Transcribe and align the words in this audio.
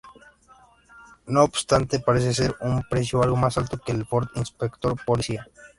No 1.27 1.43
obstante, 1.43 1.99
parece 1.99 2.33
ser 2.33 2.55
un 2.61 2.81
precio 2.89 3.21
algo 3.21 3.35
más 3.35 3.59
alto 3.59 3.77
que 3.77 3.91
el 3.91 4.03
Ford 4.07 4.29
Interceptor 4.33 4.99
Policía. 5.05 5.47